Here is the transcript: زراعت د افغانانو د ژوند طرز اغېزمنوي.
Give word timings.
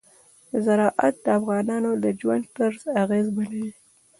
زراعت 0.65 1.15
د 1.23 1.27
افغانانو 1.39 1.91
د 2.03 2.05
ژوند 2.19 2.45
طرز 2.55 2.81
اغېزمنوي. 3.03 3.67